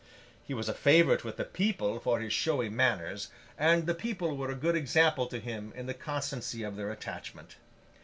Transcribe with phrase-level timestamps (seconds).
[0.43, 4.49] He was a favourite with the people for his showy manners; and the people were
[4.49, 7.57] a good example to him in the constancy of their attachment.